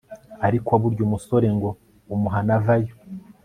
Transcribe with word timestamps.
ariko 0.47 0.71
burya 0.81 1.01
umusore 1.07 1.47
ngo 1.55 1.69
umuhana 2.13 2.51
avayo 2.59 2.93